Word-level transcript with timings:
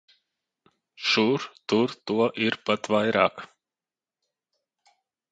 Šur 1.09 1.43
tur 1.73 1.93
to 2.11 2.15
ir 2.45 2.57
pat 2.69 2.89
vēl 2.93 2.95
vairāk. 3.11 3.43